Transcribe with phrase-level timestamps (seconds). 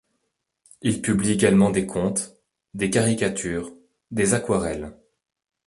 [0.81, 2.33] Il publie également des contes,
[2.73, 3.71] des caricatures,
[4.09, 4.97] des aquarelles.